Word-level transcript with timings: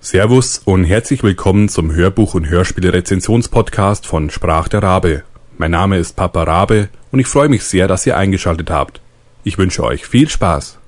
Servus 0.00 0.58
und 0.64 0.84
herzlich 0.84 1.24
willkommen 1.24 1.68
zum 1.68 1.90
Hörbuch- 1.90 2.34
und 2.34 2.48
Hörspiele-Rezensionspodcast 2.48 4.06
von 4.06 4.30
Sprach 4.30 4.68
der 4.68 4.82
Rabe. 4.82 5.24
Mein 5.58 5.72
Name 5.72 5.98
ist 5.98 6.14
Papa 6.14 6.44
Rabe 6.44 6.88
und 7.10 7.18
ich 7.18 7.26
freue 7.26 7.48
mich 7.48 7.64
sehr, 7.64 7.88
dass 7.88 8.06
ihr 8.06 8.16
eingeschaltet 8.16 8.70
habt. 8.70 9.00
Ich 9.42 9.58
wünsche 9.58 9.82
euch 9.82 10.06
viel 10.06 10.28
Spaß. 10.28 10.78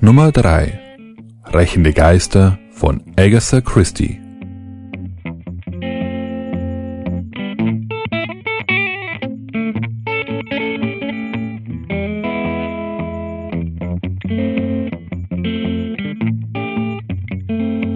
Nummer 0.00 0.32
3 0.32 0.80
Rächende 1.54 1.92
Geister 1.92 2.58
von 2.72 3.04
Agatha 3.16 3.60
Christie 3.60 4.21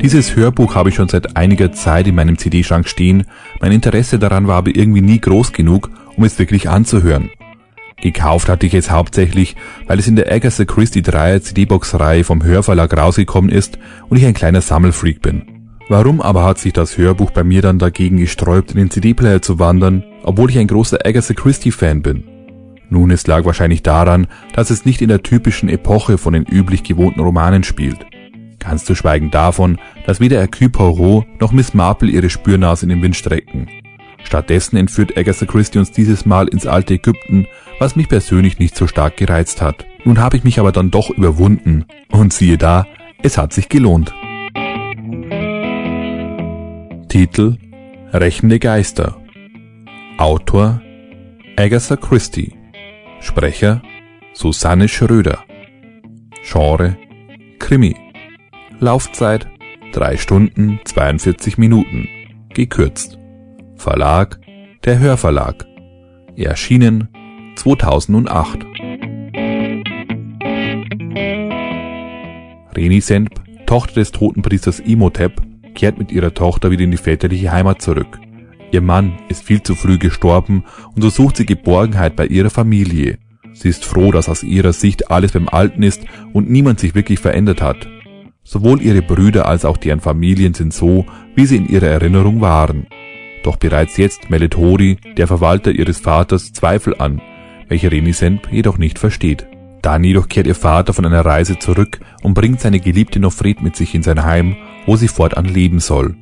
Dieses 0.06 0.36
Hörbuch 0.36 0.76
habe 0.76 0.90
ich 0.90 0.94
schon 0.94 1.08
seit 1.08 1.36
einiger 1.36 1.72
Zeit 1.72 2.06
in 2.06 2.14
meinem 2.14 2.38
CD-Schrank 2.38 2.86
stehen, 2.86 3.24
mein 3.60 3.72
Interesse 3.72 4.20
daran 4.20 4.46
war 4.46 4.58
aber 4.58 4.70
irgendwie 4.72 5.00
nie 5.00 5.18
groß 5.18 5.52
genug, 5.52 5.90
um 6.16 6.22
es 6.22 6.38
wirklich 6.38 6.68
anzuhören. 6.68 7.30
Gekauft 8.00 8.48
hatte 8.48 8.66
ich 8.66 8.74
es 8.74 8.88
hauptsächlich, 8.88 9.56
weil 9.88 9.98
es 9.98 10.06
in 10.06 10.14
der 10.14 10.30
Agatha 10.30 10.64
Christie 10.64 11.02
3 11.02 11.40
CD-Box-Reihe 11.40 12.22
vom 12.22 12.44
Hörverlag 12.44 12.96
rausgekommen 12.96 13.50
ist 13.50 13.80
und 14.08 14.16
ich 14.16 14.24
ein 14.24 14.34
kleiner 14.34 14.60
Sammelfreak 14.60 15.22
bin. 15.22 15.74
Warum 15.88 16.20
aber 16.20 16.44
hat 16.44 16.58
sich 16.58 16.72
das 16.72 16.96
Hörbuch 16.96 17.32
bei 17.32 17.42
mir 17.42 17.60
dann 17.60 17.80
dagegen 17.80 18.18
gesträubt, 18.18 18.70
in 18.70 18.76
den 18.76 18.90
CD-Player 18.92 19.42
zu 19.42 19.58
wandern, 19.58 20.04
obwohl 20.22 20.50
ich 20.50 20.58
ein 20.58 20.68
großer 20.68 21.04
Agatha 21.04 21.34
Christie-Fan 21.34 22.02
bin? 22.02 22.22
Nun, 22.90 23.10
es 23.10 23.26
lag 23.26 23.44
wahrscheinlich 23.44 23.82
daran, 23.82 24.28
dass 24.54 24.70
es 24.70 24.84
nicht 24.84 25.02
in 25.02 25.08
der 25.08 25.24
typischen 25.24 25.68
Epoche 25.68 26.16
von 26.16 26.32
den 26.32 26.44
üblich 26.44 26.84
gewohnten 26.84 27.18
Romanen 27.18 27.64
spielt. 27.64 28.06
Ganz 28.58 28.84
zu 28.84 28.94
schweigen 28.94 29.30
davon, 29.30 29.78
dass 30.06 30.20
weder 30.20 30.38
Hercule 30.38 30.70
Poirot 30.70 31.26
noch 31.40 31.52
Miss 31.52 31.74
Marple 31.74 32.10
ihre 32.10 32.30
Spürnase 32.30 32.84
in 32.84 32.90
den 32.90 33.02
Wind 33.02 33.16
strecken. 33.16 33.68
Stattdessen 34.24 34.76
entführt 34.76 35.16
Agatha 35.16 35.46
Christie 35.46 35.78
uns 35.78 35.92
dieses 35.92 36.26
Mal 36.26 36.48
ins 36.48 36.66
alte 36.66 36.94
Ägypten, 36.94 37.46
was 37.78 37.94
mich 37.94 38.08
persönlich 38.08 38.58
nicht 38.58 38.76
so 38.76 38.86
stark 38.86 39.16
gereizt 39.16 39.62
hat. 39.62 39.86
Nun 40.04 40.18
habe 40.18 40.36
ich 40.36 40.44
mich 40.44 40.58
aber 40.58 40.72
dann 40.72 40.90
doch 40.90 41.10
überwunden. 41.10 41.84
Und 42.10 42.32
siehe 42.32 42.58
da, 42.58 42.86
es 43.22 43.38
hat 43.38 43.52
sich 43.52 43.68
gelohnt. 43.68 44.12
Titel 47.08 47.56
Rächende 48.12 48.58
Geister 48.58 49.16
Autor 50.18 50.80
Agatha 51.56 51.96
Christie 51.96 52.54
Sprecher 53.20 53.82
Susanne 54.32 54.88
Schröder 54.88 55.44
Genre 56.42 56.96
Krimi 57.58 57.96
Laufzeit 58.78 59.48
3 59.92 60.18
Stunden 60.18 60.80
42 60.84 61.56
Minuten. 61.56 62.08
Gekürzt. 62.50 63.18
Verlag 63.76 64.38
Der 64.84 64.98
Hörverlag. 64.98 65.64
Erschienen 66.36 67.08
2008. 67.56 68.66
Renisenp, 72.76 73.30
Tochter 73.64 73.94
des 73.94 74.12
toten 74.12 74.42
Priesters 74.42 74.80
Imhotep, 74.80 75.40
kehrt 75.74 75.98
mit 75.98 76.12
ihrer 76.12 76.34
Tochter 76.34 76.70
wieder 76.70 76.84
in 76.84 76.90
die 76.90 76.98
väterliche 76.98 77.52
Heimat 77.52 77.80
zurück. 77.80 78.20
Ihr 78.72 78.82
Mann 78.82 79.14
ist 79.28 79.42
viel 79.42 79.62
zu 79.62 79.74
früh 79.74 79.96
gestorben 79.96 80.64
und 80.94 81.00
so 81.00 81.08
sucht 81.08 81.38
sie 81.38 81.46
Geborgenheit 81.46 82.14
bei 82.14 82.26
ihrer 82.26 82.50
Familie. 82.50 83.16
Sie 83.54 83.70
ist 83.70 83.86
froh, 83.86 84.12
dass 84.12 84.28
aus 84.28 84.42
ihrer 84.42 84.74
Sicht 84.74 85.10
alles 85.10 85.32
beim 85.32 85.48
Alten 85.48 85.82
ist 85.82 86.02
und 86.34 86.50
niemand 86.50 86.78
sich 86.78 86.94
wirklich 86.94 87.20
verändert 87.20 87.62
hat. 87.62 87.88
Sowohl 88.48 88.80
ihre 88.80 89.02
Brüder 89.02 89.46
als 89.46 89.64
auch 89.64 89.76
deren 89.76 89.98
Familien 89.98 90.54
sind 90.54 90.72
so, 90.72 91.04
wie 91.34 91.46
sie 91.46 91.56
in 91.56 91.68
ihrer 91.68 91.88
Erinnerung 91.88 92.40
waren. 92.40 92.86
Doch 93.42 93.56
bereits 93.56 93.96
jetzt 93.96 94.30
meldet 94.30 94.56
Hori, 94.56 94.98
der 95.16 95.26
Verwalter 95.26 95.72
ihres 95.72 95.98
Vaters, 95.98 96.52
Zweifel 96.52 96.94
an, 96.96 97.20
welche 97.66 97.90
Renisenp 97.90 98.52
jedoch 98.52 98.78
nicht 98.78 99.00
versteht. 99.00 99.48
Dann 99.82 100.04
jedoch 100.04 100.28
kehrt 100.28 100.46
ihr 100.46 100.54
Vater 100.54 100.92
von 100.92 101.04
einer 101.04 101.24
Reise 101.24 101.58
zurück 101.58 101.98
und 102.22 102.34
bringt 102.34 102.60
seine 102.60 102.78
geliebte 102.78 103.18
Nofret 103.18 103.62
mit 103.62 103.74
sich 103.74 103.96
in 103.96 104.04
sein 104.04 104.24
Heim, 104.24 104.56
wo 104.86 104.94
sie 104.94 105.08
fortan 105.08 105.46
leben 105.46 105.80
soll. 105.80 106.14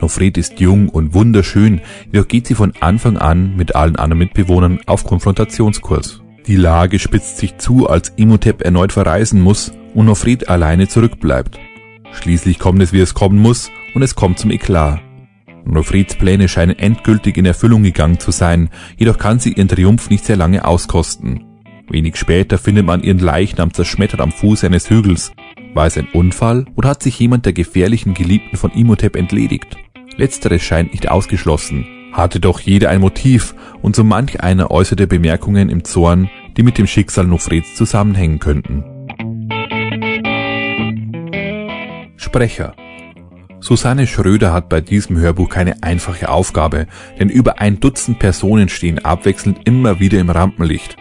Nofret 0.00 0.38
ist 0.38 0.60
jung 0.60 0.88
und 0.88 1.12
wunderschön, 1.12 1.80
jedoch 2.12 2.28
geht 2.28 2.46
sie 2.46 2.54
von 2.54 2.72
Anfang 2.78 3.16
an 3.16 3.56
mit 3.56 3.74
allen 3.74 3.96
anderen 3.96 4.20
Mitbewohnern 4.20 4.78
auf 4.86 5.02
Konfrontationskurs. 5.02 6.22
Die 6.48 6.56
Lage 6.56 6.98
spitzt 6.98 7.36
sich 7.36 7.58
zu, 7.58 7.90
als 7.90 8.08
Imhotep 8.16 8.62
erneut 8.62 8.90
verreisen 8.90 9.42
muss 9.42 9.70
und 9.92 10.06
Nofret 10.06 10.48
alleine 10.48 10.88
zurückbleibt. 10.88 11.60
Schließlich 12.10 12.58
kommt 12.58 12.80
es, 12.80 12.94
wie 12.94 13.00
es 13.00 13.12
kommen 13.12 13.38
muss, 13.38 13.70
und 13.94 14.00
es 14.00 14.14
kommt 14.14 14.38
zum 14.38 14.50
Eklat. 14.50 15.00
Nofrets 15.66 16.14
Pläne 16.14 16.48
scheinen 16.48 16.78
endgültig 16.78 17.36
in 17.36 17.44
Erfüllung 17.44 17.82
gegangen 17.82 18.18
zu 18.18 18.30
sein, 18.30 18.70
jedoch 18.96 19.18
kann 19.18 19.38
sie 19.38 19.52
ihren 19.52 19.68
Triumph 19.68 20.08
nicht 20.08 20.24
sehr 20.24 20.36
lange 20.36 20.64
auskosten. 20.64 21.44
Wenig 21.86 22.16
später 22.16 22.56
findet 22.56 22.86
man 22.86 23.02
ihren 23.02 23.18
Leichnam 23.18 23.74
zerschmettert 23.74 24.22
am 24.22 24.32
Fuß 24.32 24.64
eines 24.64 24.88
Hügels. 24.88 25.32
War 25.74 25.84
es 25.84 25.98
ein 25.98 26.08
Unfall 26.14 26.64
oder 26.76 26.88
hat 26.88 27.02
sich 27.02 27.18
jemand 27.18 27.44
der 27.44 27.52
gefährlichen 27.52 28.14
Geliebten 28.14 28.56
von 28.56 28.70
Imhotep 28.70 29.16
entledigt? 29.16 29.76
Letzteres 30.16 30.62
scheint 30.62 30.92
nicht 30.92 31.10
ausgeschlossen. 31.10 31.97
Hatte 32.12 32.40
doch 32.40 32.60
jeder 32.60 32.90
ein 32.90 33.00
Motiv 33.00 33.54
und 33.82 33.94
so 33.94 34.04
manch 34.04 34.40
einer 34.40 34.70
äußerte 34.70 35.06
Bemerkungen 35.06 35.68
im 35.68 35.84
Zorn, 35.84 36.30
die 36.56 36.62
mit 36.62 36.78
dem 36.78 36.86
Schicksal 36.86 37.26
Nofrets 37.26 37.74
zusammenhängen 37.74 38.38
könnten. 38.38 38.84
Sprecher 42.16 42.74
Susanne 43.60 44.06
Schröder 44.06 44.52
hat 44.52 44.68
bei 44.68 44.80
diesem 44.80 45.18
Hörbuch 45.18 45.48
keine 45.48 45.82
einfache 45.82 46.28
Aufgabe, 46.28 46.86
denn 47.18 47.28
über 47.28 47.60
ein 47.60 47.80
Dutzend 47.80 48.18
Personen 48.18 48.68
stehen 48.68 49.04
abwechselnd 49.04 49.60
immer 49.64 49.98
wieder 49.98 50.20
im 50.20 50.30
Rampenlicht. 50.30 50.96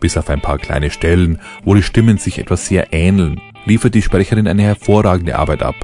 Bis 0.00 0.16
auf 0.16 0.28
ein 0.28 0.40
paar 0.40 0.58
kleine 0.58 0.90
Stellen, 0.90 1.40
wo 1.64 1.74
die 1.74 1.82
Stimmen 1.82 2.18
sich 2.18 2.38
etwas 2.38 2.66
sehr 2.66 2.92
ähneln, 2.92 3.40
liefert 3.64 3.94
die 3.94 4.02
Sprecherin 4.02 4.46
eine 4.46 4.62
hervorragende 4.62 5.38
Arbeit 5.38 5.62
ab. 5.62 5.76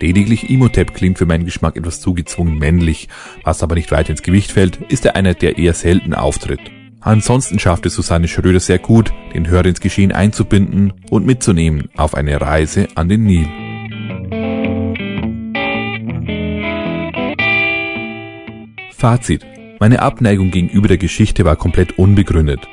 Lediglich 0.00 0.48
Imhotep 0.48 0.94
klingt 0.94 1.18
für 1.18 1.26
meinen 1.26 1.44
Geschmack 1.44 1.76
etwas 1.76 2.00
zugezwungen 2.00 2.58
männlich, 2.58 3.08
was 3.44 3.62
aber 3.62 3.74
nicht 3.74 3.92
weit 3.92 4.08
ins 4.08 4.22
Gewicht 4.22 4.50
fällt, 4.50 4.78
ist 4.88 5.04
er 5.04 5.14
einer, 5.14 5.34
der 5.34 5.58
eher 5.58 5.74
selten 5.74 6.14
auftritt. 6.14 6.60
Ansonsten 7.00 7.58
schafft 7.58 7.84
es 7.84 7.94
Susanne 7.94 8.26
Schröder 8.26 8.60
sehr 8.60 8.78
gut, 8.78 9.12
den 9.34 9.48
Hörer 9.48 9.66
ins 9.66 9.80
Geschehen 9.80 10.12
einzubinden 10.12 10.94
und 11.10 11.26
mitzunehmen 11.26 11.88
auf 11.96 12.14
eine 12.14 12.40
Reise 12.40 12.88
an 12.94 13.10
den 13.10 13.24
Nil. 13.24 13.46
Fazit. 18.96 19.46
Meine 19.80 20.00
Abneigung 20.00 20.50
gegenüber 20.50 20.88
der 20.88 20.98
Geschichte 20.98 21.44
war 21.44 21.56
komplett 21.56 21.98
unbegründet. 21.98 22.68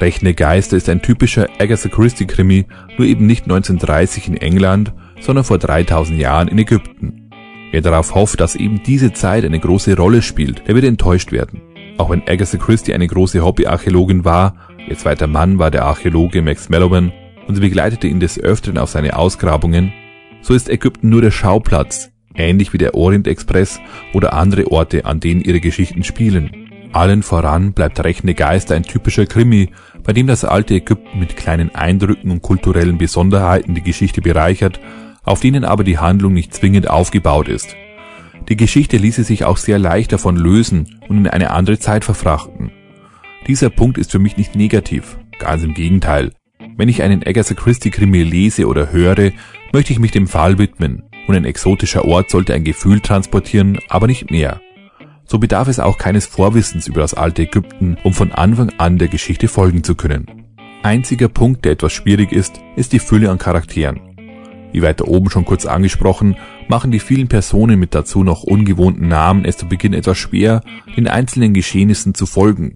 Rechne 0.00 0.34
Geister 0.34 0.76
ist 0.76 0.88
ein 0.88 1.02
typischer 1.02 1.48
Agatha 1.58 1.88
Christie 1.88 2.26
Krimi, 2.26 2.66
nur 2.96 3.06
eben 3.06 3.26
nicht 3.26 3.44
1930 3.44 4.28
in 4.28 4.36
England, 4.36 4.92
sondern 5.20 5.44
vor 5.44 5.58
3000 5.58 6.18
Jahren 6.18 6.48
in 6.48 6.58
Ägypten. 6.58 7.30
Wer 7.70 7.82
darauf 7.82 8.14
hofft, 8.14 8.40
dass 8.40 8.56
eben 8.56 8.82
diese 8.82 9.12
Zeit 9.12 9.44
eine 9.44 9.60
große 9.60 9.96
Rolle 9.96 10.22
spielt, 10.22 10.66
der 10.66 10.74
wird 10.74 10.84
enttäuscht 10.84 11.32
werden. 11.32 11.60
Auch 11.98 12.10
wenn 12.10 12.22
Agatha 12.26 12.56
Christie 12.56 12.94
eine 12.94 13.06
große 13.06 13.44
Hobbyarchäologin 13.44 14.24
war, 14.24 14.54
ihr 14.88 14.96
zweiter 14.96 15.26
Mann 15.26 15.58
war 15.58 15.70
der 15.70 15.84
Archäologe 15.84 16.40
Max 16.42 16.68
Melloman 16.68 17.12
und 17.46 17.56
sie 17.56 17.60
begleitete 17.60 18.06
ihn 18.06 18.20
des 18.20 18.38
Öfteren 18.38 18.78
auf 18.78 18.90
seine 18.90 19.16
Ausgrabungen, 19.16 19.92
so 20.40 20.54
ist 20.54 20.68
Ägypten 20.68 21.10
nur 21.10 21.20
der 21.20 21.30
Schauplatz, 21.30 22.10
ähnlich 22.34 22.72
wie 22.72 22.78
der 22.78 22.94
Orient 22.94 23.26
Express 23.26 23.80
oder 24.14 24.32
andere 24.32 24.70
Orte, 24.70 25.04
an 25.04 25.20
denen 25.20 25.40
ihre 25.40 25.60
Geschichten 25.60 26.04
spielen. 26.04 26.68
Allen 26.92 27.22
voran 27.22 27.72
bleibt 27.72 28.02
Rechne 28.02 28.34
Geister 28.34 28.74
ein 28.74 28.82
typischer 28.82 29.26
Krimi, 29.26 29.70
bei 30.04 30.12
dem 30.12 30.26
das 30.26 30.44
alte 30.44 30.74
Ägypten 30.74 31.18
mit 31.18 31.36
kleinen 31.36 31.74
Eindrücken 31.74 32.30
und 32.30 32.42
kulturellen 32.42 32.96
Besonderheiten 32.96 33.74
die 33.74 33.82
Geschichte 33.82 34.22
bereichert, 34.22 34.80
auf 35.28 35.40
denen 35.40 35.64
aber 35.64 35.84
die 35.84 35.98
Handlung 35.98 36.32
nicht 36.32 36.54
zwingend 36.54 36.88
aufgebaut 36.88 37.48
ist. 37.48 37.76
Die 38.48 38.56
Geschichte 38.56 38.96
ließe 38.96 39.24
sich 39.24 39.44
auch 39.44 39.58
sehr 39.58 39.78
leicht 39.78 40.12
davon 40.12 40.36
lösen 40.36 40.98
und 41.08 41.18
in 41.18 41.28
eine 41.28 41.50
andere 41.50 41.78
Zeit 41.78 42.04
verfrachten. 42.04 42.72
Dieser 43.46 43.70
Punkt 43.70 43.98
ist 43.98 44.10
für 44.10 44.18
mich 44.18 44.36
nicht 44.36 44.56
negativ, 44.56 45.18
ganz 45.38 45.62
im 45.62 45.74
Gegenteil. 45.74 46.32
Wenn 46.76 46.88
ich 46.88 47.02
einen 47.02 47.22
Agatha 47.26 47.54
Christie 47.54 47.90
Krimi 47.90 48.22
lese 48.22 48.66
oder 48.66 48.90
höre, 48.90 49.32
möchte 49.72 49.92
ich 49.92 49.98
mich 49.98 50.12
dem 50.12 50.26
Fall 50.26 50.58
widmen, 50.58 51.02
und 51.26 51.34
ein 51.34 51.44
exotischer 51.44 52.06
Ort 52.06 52.30
sollte 52.30 52.54
ein 52.54 52.64
Gefühl 52.64 53.00
transportieren, 53.00 53.78
aber 53.88 54.06
nicht 54.06 54.30
mehr. 54.30 54.60
So 55.24 55.38
bedarf 55.38 55.68
es 55.68 55.78
auch 55.78 55.98
keines 55.98 56.26
Vorwissens 56.26 56.86
über 56.86 57.02
das 57.02 57.12
alte 57.12 57.42
Ägypten, 57.42 57.98
um 58.02 58.14
von 58.14 58.32
Anfang 58.32 58.72
an 58.78 58.96
der 58.96 59.08
Geschichte 59.08 59.46
folgen 59.46 59.84
zu 59.84 59.94
können. 59.94 60.26
Einziger 60.82 61.28
Punkt, 61.28 61.66
der 61.66 61.72
etwas 61.72 61.92
schwierig 61.92 62.32
ist, 62.32 62.60
ist 62.76 62.94
die 62.94 62.98
Fülle 62.98 63.30
an 63.30 63.36
Charakteren. 63.36 64.07
Wie 64.72 64.82
weiter 64.82 65.08
oben 65.08 65.30
schon 65.30 65.44
kurz 65.44 65.66
angesprochen, 65.66 66.36
machen 66.68 66.90
die 66.90 66.98
vielen 66.98 67.28
Personen 67.28 67.78
mit 67.78 67.94
dazu 67.94 68.22
noch 68.22 68.42
ungewohnten 68.42 69.08
Namen 69.08 69.44
es 69.44 69.56
zu 69.56 69.66
Beginn 69.66 69.94
etwas 69.94 70.18
schwer, 70.18 70.62
den 70.96 71.08
einzelnen 71.08 71.54
Geschehnissen 71.54 72.14
zu 72.14 72.26
folgen. 72.26 72.74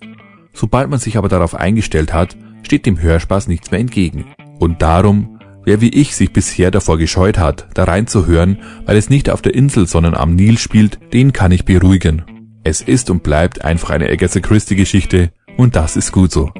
Sobald 0.52 0.90
man 0.90 0.98
sich 0.98 1.16
aber 1.16 1.28
darauf 1.28 1.54
eingestellt 1.54 2.12
hat, 2.12 2.36
steht 2.62 2.86
dem 2.86 3.00
Hörspaß 3.00 3.48
nichts 3.48 3.70
mehr 3.70 3.80
entgegen. 3.80 4.26
Und 4.58 4.82
darum, 4.82 5.38
wer 5.64 5.80
wie 5.80 5.88
ich 5.88 6.14
sich 6.14 6.32
bisher 6.32 6.70
davor 6.70 6.98
gescheut 6.98 7.38
hat, 7.38 7.68
da 7.74 7.84
reinzuhören, 7.84 8.58
weil 8.86 8.96
es 8.96 9.10
nicht 9.10 9.30
auf 9.30 9.42
der 9.42 9.54
Insel, 9.54 9.86
sondern 9.86 10.14
am 10.14 10.34
Nil 10.34 10.58
spielt, 10.58 10.98
den 11.12 11.32
kann 11.32 11.52
ich 11.52 11.64
beruhigen. 11.64 12.22
Es 12.64 12.80
ist 12.80 13.10
und 13.10 13.22
bleibt 13.22 13.64
einfach 13.64 13.90
eine 13.90 14.08
Agatha 14.08 14.40
Christie 14.40 14.76
Geschichte 14.76 15.32
und 15.56 15.76
das 15.76 15.96
ist 15.96 16.12
gut 16.12 16.30
so. 16.30 16.50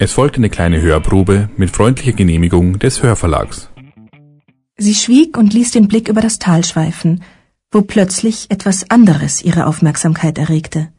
Es 0.00 0.12
folgte 0.12 0.36
eine 0.36 0.48
kleine 0.48 0.80
Hörprobe 0.80 1.50
mit 1.56 1.70
freundlicher 1.70 2.12
Genehmigung 2.12 2.78
des 2.78 3.02
Hörverlags. 3.02 3.68
Sie 4.76 4.94
schwieg 4.94 5.36
und 5.36 5.52
ließ 5.52 5.72
den 5.72 5.88
Blick 5.88 6.08
über 6.08 6.20
das 6.20 6.38
Tal 6.38 6.64
schweifen, 6.64 7.24
wo 7.72 7.82
plötzlich 7.82 8.48
etwas 8.48 8.90
anderes 8.90 9.42
ihre 9.42 9.66
Aufmerksamkeit 9.66 10.38
erregte. 10.38 10.92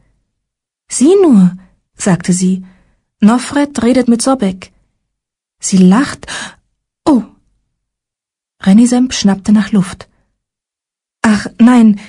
Sieh 0.86 1.14
nur, 1.22 1.56
sagte 1.94 2.34
sie, 2.34 2.62
Nofred 3.20 3.82
redet 3.82 4.08
mit 4.08 4.20
Sobek. 4.20 4.70
Sie 5.60 5.78
lacht. 5.78 6.26
Oh. 7.06 7.22
Renisemp 8.62 9.14
schnappte 9.14 9.52
nach 9.52 9.72
Luft. 9.72 10.10
Ach, 11.22 11.46
nein, 11.58 12.00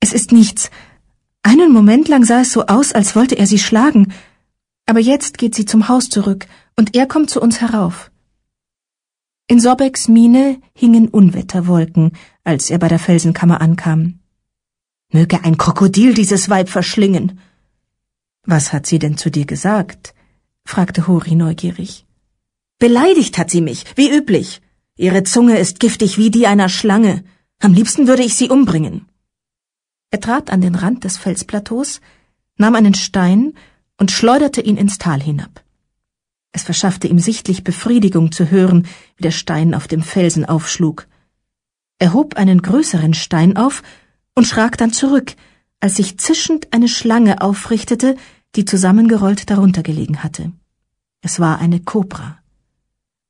es 0.00 0.12
ist 0.12 0.32
nichts. 0.32 0.70
Einen 1.42 1.72
Moment 1.72 2.08
lang 2.08 2.24
sah 2.24 2.40
es 2.40 2.52
so 2.52 2.66
aus, 2.66 2.92
als 2.92 3.16
wollte 3.16 3.38
er 3.38 3.46
sie 3.46 3.58
schlagen, 3.58 4.12
aber 4.88 5.00
jetzt 5.00 5.36
geht 5.36 5.54
sie 5.54 5.66
zum 5.66 5.88
Haus 5.88 6.08
zurück, 6.08 6.46
und 6.74 6.96
er 6.96 7.06
kommt 7.06 7.28
zu 7.28 7.42
uns 7.42 7.60
herauf. 7.60 8.10
In 9.46 9.60
Sobeks 9.60 10.08
Miene 10.08 10.60
hingen 10.72 11.08
Unwetterwolken, 11.08 12.12
als 12.42 12.70
er 12.70 12.78
bei 12.78 12.88
der 12.88 12.98
Felsenkammer 12.98 13.60
ankam. 13.60 14.20
Möge 15.12 15.44
ein 15.44 15.58
Krokodil 15.58 16.14
dieses 16.14 16.48
Weib 16.48 16.70
verschlingen. 16.70 17.38
Was 18.44 18.72
hat 18.72 18.86
sie 18.86 18.98
denn 18.98 19.18
zu 19.18 19.30
dir 19.30 19.44
gesagt? 19.44 20.14
fragte 20.64 21.06
Hori 21.06 21.34
neugierig. 21.34 22.06
Beleidigt 22.78 23.36
hat 23.36 23.50
sie 23.50 23.60
mich, 23.60 23.84
wie 23.96 24.10
üblich. 24.10 24.62
Ihre 24.96 25.22
Zunge 25.22 25.58
ist 25.58 25.80
giftig 25.80 26.16
wie 26.16 26.30
die 26.30 26.46
einer 26.46 26.70
Schlange. 26.70 27.24
Am 27.60 27.74
liebsten 27.74 28.06
würde 28.06 28.22
ich 28.22 28.36
sie 28.36 28.48
umbringen. 28.48 29.06
Er 30.10 30.20
trat 30.20 30.50
an 30.50 30.62
den 30.62 30.74
Rand 30.74 31.04
des 31.04 31.18
Felsplateaus, 31.18 32.00
nahm 32.56 32.74
einen 32.74 32.94
Stein 32.94 33.52
und 33.98 34.10
schleuderte 34.10 34.60
ihn 34.60 34.76
ins 34.76 34.98
Tal 34.98 35.20
hinab. 35.20 35.62
Es 36.52 36.62
verschaffte 36.62 37.08
ihm 37.08 37.18
sichtlich 37.18 37.62
Befriedigung 37.62 38.32
zu 38.32 38.50
hören, 38.50 38.86
wie 39.16 39.22
der 39.22 39.30
Stein 39.30 39.74
auf 39.74 39.86
dem 39.86 40.02
Felsen 40.02 40.44
aufschlug. 40.44 41.06
Er 41.98 42.14
hob 42.14 42.36
einen 42.36 42.62
größeren 42.62 43.12
Stein 43.12 43.56
auf 43.56 43.82
und 44.34 44.46
schrak 44.46 44.78
dann 44.78 44.92
zurück, 44.92 45.34
als 45.80 45.96
sich 45.96 46.18
zischend 46.18 46.72
eine 46.72 46.88
Schlange 46.88 47.40
aufrichtete, 47.40 48.16
die 48.56 48.64
zusammengerollt 48.64 49.50
darunter 49.50 49.82
gelegen 49.82 50.22
hatte. 50.22 50.52
Es 51.20 51.40
war 51.40 51.58
eine 51.58 51.80
Kobra. 51.80 52.38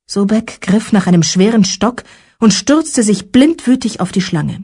Sobek 0.05 0.61
griff 0.61 0.91
nach 0.91 1.07
einem 1.07 1.23
schweren 1.23 1.65
Stock 1.65 2.03
und 2.39 2.53
stürzte 2.53 3.03
sich 3.03 3.31
blindwütig 3.31 3.99
auf 3.99 4.11
die 4.11 4.21
Schlange. 4.21 4.63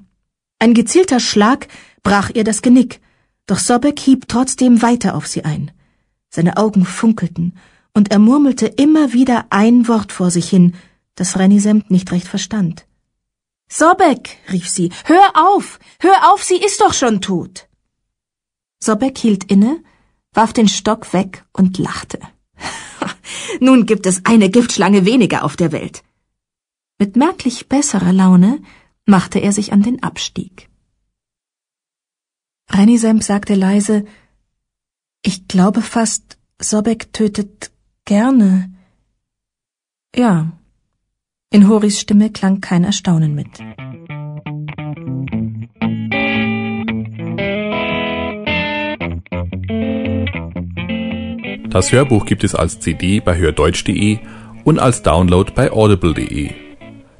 Ein 0.59 0.73
gezielter 0.73 1.19
Schlag 1.19 1.67
brach 2.01 2.31
ihr 2.33 2.43
das 2.43 2.61
Genick, 2.61 3.01
doch 3.45 3.59
Sobek 3.59 3.99
hieb 3.99 4.27
trotzdem 4.27 4.81
weiter 4.81 5.15
auf 5.15 5.27
sie 5.27 5.43
ein. 5.43 5.71
Seine 6.35 6.57
Augen 6.57 6.83
funkelten, 6.83 7.57
und 7.93 8.11
er 8.11 8.19
murmelte 8.19 8.67
immer 8.67 9.13
wieder 9.13 9.45
ein 9.51 9.87
Wort 9.87 10.11
vor 10.11 10.31
sich 10.31 10.49
hin, 10.49 10.75
das 11.15 11.39
Renisemt 11.39 11.89
nicht 11.89 12.11
recht 12.11 12.27
verstand. 12.27 12.85
Sobek, 13.69 14.37
rief 14.51 14.67
sie, 14.67 14.91
hör 15.05 15.31
auf, 15.33 15.79
hör 16.01 16.33
auf, 16.33 16.43
sie 16.43 16.57
ist 16.57 16.81
doch 16.81 16.93
schon 16.93 17.21
tot. 17.21 17.69
Sobek 18.83 19.17
hielt 19.17 19.45
inne, 19.45 19.81
warf 20.33 20.51
den 20.51 20.67
Stock 20.67 21.13
weg 21.13 21.45
und 21.53 21.77
lachte. 21.77 22.19
Nun 23.61 23.85
gibt 23.85 24.05
es 24.05 24.25
eine 24.25 24.49
Giftschlange 24.49 25.05
weniger 25.05 25.45
auf 25.45 25.55
der 25.55 25.71
Welt. 25.71 26.03
Mit 26.99 27.15
merklich 27.15 27.69
besserer 27.69 28.11
Laune 28.11 28.61
machte 29.05 29.39
er 29.39 29.53
sich 29.53 29.71
an 29.71 29.83
den 29.83 30.03
Abstieg. 30.03 30.69
Renisemp 32.69 33.23
sagte 33.23 33.55
leise, 33.55 34.03
ich 35.25 35.47
glaube 35.47 35.81
fast, 35.81 36.37
Sobek 36.61 37.11
tötet 37.11 37.71
gerne. 38.05 38.71
Ja. 40.15 40.51
In 41.51 41.67
Horis 41.67 41.99
Stimme 41.99 42.29
klang 42.31 42.61
kein 42.61 42.83
Erstaunen 42.83 43.33
mit. 43.33 43.47
Das 51.69 51.91
Hörbuch 51.91 52.25
gibt 52.25 52.43
es 52.43 52.55
als 52.55 52.79
CD 52.79 53.19
bei 53.19 53.35
hördeutsch.de 53.37 54.19
und 54.63 54.79
als 54.79 55.01
Download 55.01 55.51
bei 55.53 55.71
audible.de. 55.71 56.51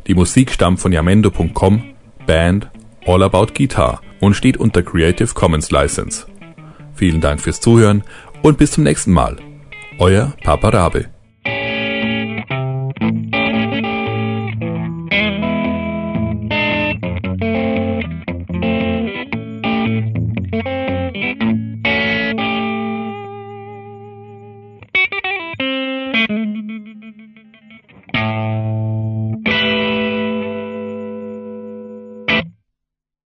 Die 0.07 0.13
Musik 0.13 0.51
stammt 0.51 0.79
von 0.79 0.93
yamendo.com, 0.93 1.83
Band 2.25 2.69
All 3.05 3.23
About 3.23 3.47
Guitar 3.53 4.01
und 4.21 4.35
steht 4.35 4.57
unter 4.57 4.83
Creative 4.83 5.33
Commons 5.33 5.71
License. 5.71 6.25
Vielen 6.95 7.21
Dank 7.21 7.41
fürs 7.41 7.61
Zuhören 7.61 8.03
und 8.41 8.57
bis 8.57 8.71
zum 8.71 8.83
nächsten 8.83 9.11
Mal. 9.11 9.37
Euer 9.99 10.33
Papa 10.43 10.69
Rabe. 10.69 11.14